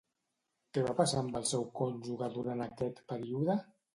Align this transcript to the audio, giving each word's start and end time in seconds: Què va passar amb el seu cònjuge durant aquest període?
Què 0.77 0.83
va 0.85 0.95
passar 0.99 1.19
amb 1.25 1.37
el 1.41 1.45
seu 1.51 1.67
cònjuge 1.81 2.31
durant 2.39 2.65
aquest 2.69 3.03
període? 3.13 3.61